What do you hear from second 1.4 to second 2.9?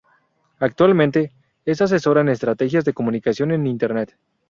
es asesora en Estrategias